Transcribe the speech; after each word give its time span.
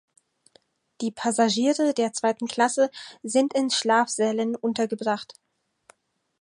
Die 1.01 1.11
Passagiere 1.11 1.93
der 1.93 2.11
Zweiten 2.11 2.47
Klasse 2.47 2.89
sind 3.21 3.53
in 3.53 3.69
Schlafsälen 3.69 4.55
untergebracht. 4.55 5.35